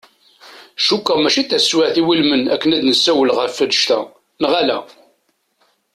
[0.87, 4.03] Cukkuɣ mačči d taswiεt iwulmen akken ad nmeslay ɣef annect-n,
[4.41, 4.79] neɣ ala?